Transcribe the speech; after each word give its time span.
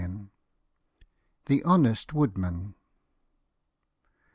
THE 1.45 1.61
HONEST 1.63 2.11
WOODMAN. 2.11 2.73